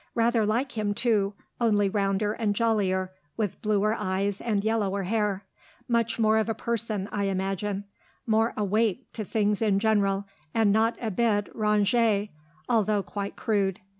Rather 0.15 0.47
like 0.47 0.71
him, 0.71 0.95
too, 0.95 1.35
only 1.59 1.87
rounder 1.87 2.33
and 2.33 2.55
jollier, 2.55 3.11
with 3.37 3.61
bluer 3.61 3.93
eyes 3.93 4.41
and 4.41 4.63
yellower 4.63 5.03
hair. 5.03 5.45
Much 5.87 6.17
more 6.17 6.39
of 6.39 6.49
a 6.49 6.55
person, 6.55 7.07
I 7.11 7.25
imagine; 7.25 7.85
more 8.25 8.55
awake 8.57 9.13
to 9.13 9.23
things 9.23 9.61
in 9.61 9.77
general, 9.77 10.25
and 10.55 10.71
not 10.73 10.97
a 10.99 11.11
bit 11.11 11.55
rangée, 11.55 12.29
though 12.67 13.03
quite 13.03 13.35
crude. 13.35 13.79